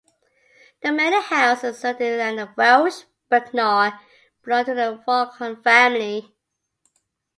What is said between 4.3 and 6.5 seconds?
belonged to the Vaughan family.